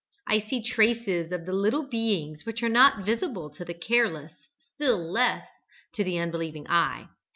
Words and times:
I 0.27 0.39
see 0.39 0.63
traces 0.63 1.31
of 1.31 1.45
the 1.45 1.53
little 1.53 1.87
beings 1.87 2.43
which 2.43 2.63
are 2.63 2.69
not 2.69 3.05
visible 3.05 3.51
to 3.51 3.63
the 3.63 3.75
careless, 3.75 4.33
still 4.73 4.97
less 4.97 5.47
to 5.93 6.03
the 6.03 6.17
unbelieving 6.17 6.65
eye. 6.67 7.07